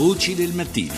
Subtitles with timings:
[0.00, 0.94] Voci del mattino.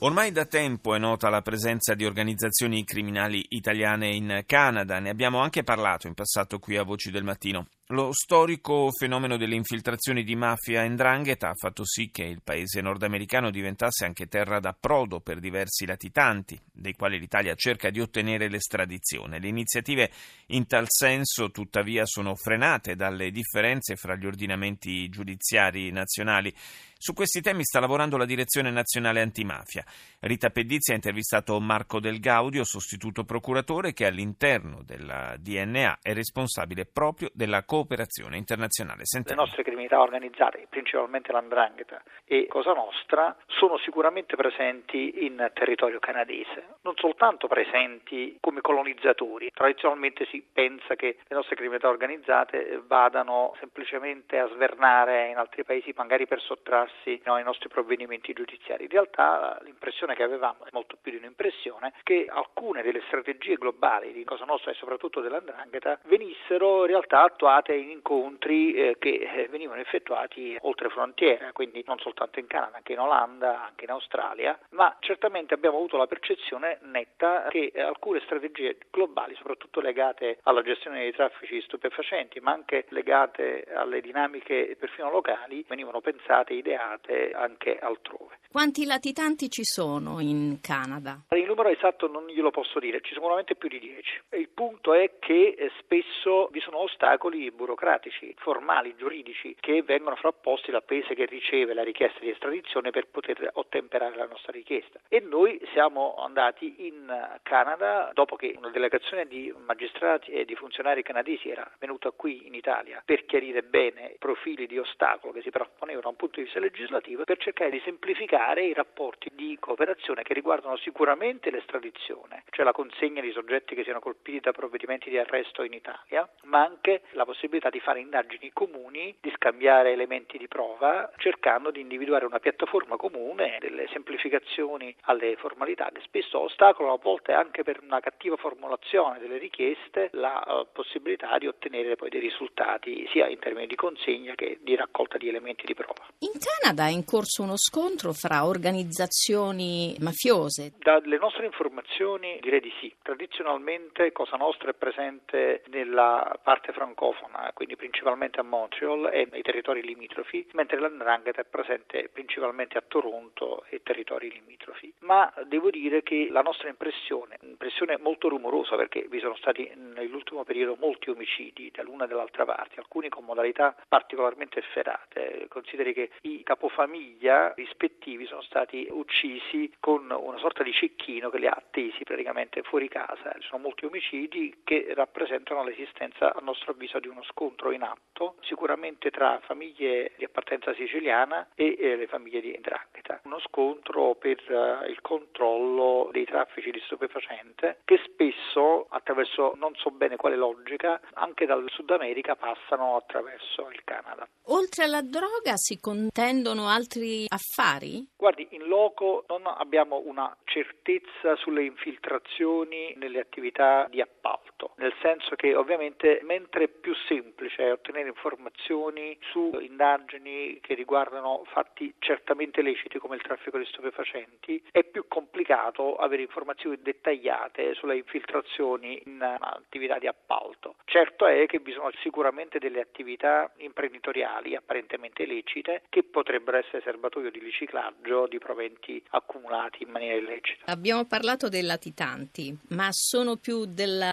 [0.00, 5.38] Ormai da tempo è nota la presenza di organizzazioni criminali italiane in Canada, ne abbiamo
[5.38, 7.68] anche parlato in passato qui a Voci del Mattino.
[7.88, 12.80] Lo storico fenomeno delle infiltrazioni di mafia e ndrangheta ha fatto sì che il paese
[12.80, 19.38] nordamericano diventasse anche terra d'approdo per diversi latitanti, dei quali l'Italia cerca di ottenere l'estradizione.
[19.38, 20.10] Le iniziative
[20.46, 26.54] in tal senso, tuttavia, sono frenate dalle differenze fra gli ordinamenti giudiziari nazionali.
[26.96, 29.84] Su questi temi sta lavorando la Direzione Nazionale Antimafia.
[30.20, 36.86] Rita Pedizzi ha intervistato Marco Del Gaudio, sostituto procuratore, che all'interno della DNA è responsabile
[36.86, 39.00] proprio della cooperazione internazionale.
[39.04, 39.40] Sentiamo.
[39.40, 46.78] Le nostre criminalità organizzate, principalmente l'andrangheta e Cosa Nostra, sono sicuramente presenti in territorio canadese,
[46.82, 49.50] non soltanto presenti come colonizzatori.
[49.52, 55.92] Tradizionalmente si pensa che le nostre criminalità organizzate vadano semplicemente a svernare in altri paesi,
[55.96, 58.84] magari per sottrarsi no, ai nostri provvedimenti giudiziari.
[58.84, 64.12] In realtà l'impressione che avevamo, è molto più di un'impressione, che alcune delle strategie globali
[64.12, 69.28] di Cosa Nostra e soprattutto dell'andrangheta venissero in realtà attuate effettuate in incontri eh, che
[69.34, 73.90] eh, venivano effettuati oltre frontiera, quindi non soltanto in Canada, anche in Olanda, anche in
[73.90, 80.62] Australia, ma certamente abbiamo avuto la percezione netta che alcune strategie globali, soprattutto legate alla
[80.62, 87.32] gestione dei traffici stupefacenti, ma anche legate alle dinamiche perfino locali, venivano pensate e ideate
[87.32, 88.38] anche altrove.
[88.50, 91.24] Quanti latitanti ci sono in Canada?
[91.30, 94.22] Il numero esatto non glielo posso dire, ci sono sicuramente più di 10.
[94.36, 100.70] Il punto è che eh, spesso vi sono ostacoli burocratici, formali, giuridici che vengono frapposti
[100.70, 105.00] dal paese che riceve la richiesta di estradizione per poter ottemperare la nostra richiesta.
[105.08, 111.02] E noi siamo andati in Canada dopo che una delegazione di magistrati e di funzionari
[111.02, 115.50] canadesi era venuta qui in Italia per chiarire bene i profili di ostacolo che si
[115.50, 120.22] proponevano da un punto di vista legislativo per cercare di semplificare i rapporti di cooperazione
[120.22, 125.18] che riguardano sicuramente l'estradizione, cioè la consegna di soggetti che siano colpiti da provvedimenti di
[125.18, 130.38] arresto in Italia, ma anche la possibilità possibilità di fare indagini comuni, di scambiare elementi
[130.38, 136.94] di prova, cercando di individuare una piattaforma comune, delle semplificazioni alle formalità che spesso ostacolano
[136.94, 142.08] a volte anche per una cattiva formulazione delle richieste la uh, possibilità di ottenere poi
[142.08, 146.06] dei risultati sia in termini di consegna che di raccolta di elementi di prova.
[146.20, 150.72] In Canada è in corso uno scontro fra organizzazioni mafiose.
[150.78, 152.94] Dalle nostre informazioni direi di sì.
[153.02, 159.82] Tradizionalmente Cosa Nostra è presente nella parte francofona quindi principalmente a Montreal e nei territori
[159.82, 164.92] limitrofi, mentre l'Andrangheta è presente principalmente a Toronto e territori limitrofi.
[165.00, 170.44] Ma devo dire che la nostra impressione, impressione molto rumorosa perché vi sono stati nell'ultimo
[170.44, 175.46] periodo molti omicidi dall'una e dall'altra parte, alcuni con modalità particolarmente efferate.
[175.48, 181.46] Consideri che i capofamiglia rispettivi sono stati uccisi con una sorta di cecchino che li
[181.46, 183.32] ha attesi praticamente fuori casa.
[183.38, 188.36] Ci sono molti omicidi che rappresentano l'esistenza, a nostro avviso, di uno scontro in atto,
[188.42, 193.20] sicuramente tra famiglie di appartenenza siciliana e eh, le famiglie di Ndrangheta.
[193.24, 199.90] Uno scontro per eh, il controllo dei traffici di stupefacente che spesso, attraverso non so
[199.90, 204.26] bene quale logica, anche dal Sud America passano attraverso il Canada.
[204.48, 208.06] Oltre alla droga si contendono altri affari?
[208.16, 214.43] Guardi, in loco non abbiamo una certezza sulle infiltrazioni nelle attività di appalto,
[214.76, 221.92] nel senso che ovviamente mentre è più semplice ottenere informazioni su indagini che riguardano fatti
[221.98, 229.02] certamente leciti come il traffico di stupefacenti, è più complicato avere informazioni dettagliate sulle infiltrazioni
[229.06, 230.76] in attività di appalto.
[230.84, 237.30] Certo è che vi sono sicuramente delle attività imprenditoriali apparentemente lecite che potrebbero essere serbatoio
[237.30, 240.70] di riciclaggio di proventi accumulati in maniera illecita.
[240.70, 244.10] Abbiamo parlato dei latitanti, ma sono più della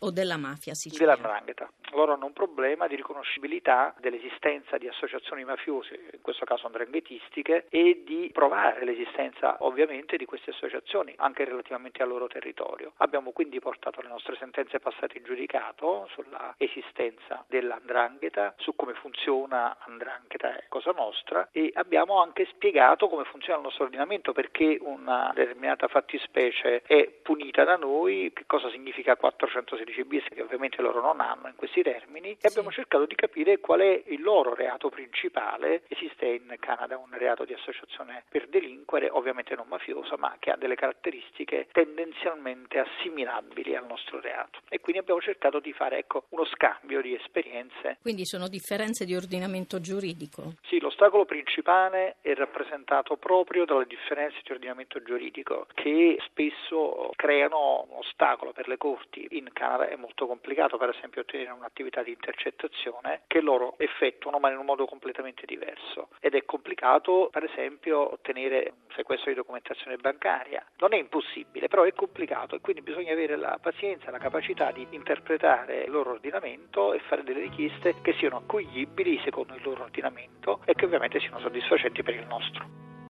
[0.00, 1.14] o della mafia siciliana?
[1.14, 6.66] Della ndrangheta loro hanno un problema di riconoscibilità dell'esistenza di associazioni mafiose, in questo caso
[6.66, 12.92] andranghetistiche, e di provare l'esistenza ovviamente di queste associazioni anche relativamente al loro territorio.
[12.98, 19.76] Abbiamo quindi portato le nostre sentenze passate in giudicato sulla esistenza dell'andrangheta, su come funziona
[19.80, 25.30] andrangheta e cosa nostra e abbiamo anche spiegato come funziona il nostro ordinamento perché una
[25.34, 31.20] determinata fattispecie è punita da noi, che cosa significa 416 bis che ovviamente loro non
[31.20, 35.82] hanno in questi termini e abbiamo cercato di capire qual è il loro reato principale.
[35.88, 40.56] Esiste in Canada un reato di associazione per delinquere, ovviamente non mafiosa, ma che ha
[40.56, 44.60] delle caratteristiche tendenzialmente assimilabili al nostro reato.
[44.68, 47.98] E quindi abbiamo cercato di fare ecco, uno scambio di esperienze.
[48.00, 50.54] Quindi sono differenze di ordinamento giuridico?
[50.62, 57.86] Sì, lo L'ostacolo principale è rappresentato proprio dalle differenze di ordinamento giuridico che spesso creano
[57.88, 59.26] un ostacolo per le corti.
[59.30, 64.50] In Canada è molto complicato per esempio ottenere un'attività di intercettazione che loro effettuano ma
[64.50, 69.96] in un modo completamente diverso ed è complicato per esempio ottenere un sequestro di documentazione
[69.96, 70.64] bancaria.
[70.78, 74.86] Non è impossibile però è complicato e quindi bisogna avere la pazienza, la capacità di
[74.90, 80.60] interpretare il loro ordinamento e fare delle richieste che siano accoglibili secondo il loro ordinamento
[80.64, 82.89] e che ovviamente siano soddisfacenti per il nostro.